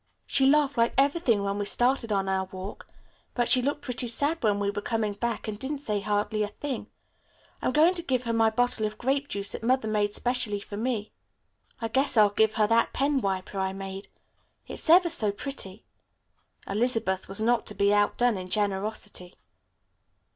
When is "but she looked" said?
3.35-3.83